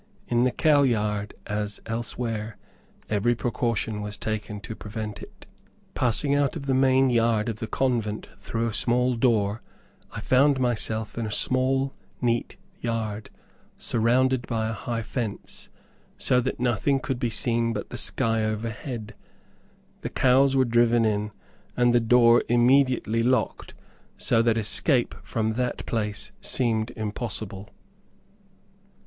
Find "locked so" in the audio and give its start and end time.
23.21-24.41